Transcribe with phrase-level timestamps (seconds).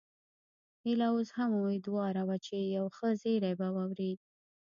[0.83, 4.11] هيله اوس هم اميدواره وه چې یو ښه زیری به واوري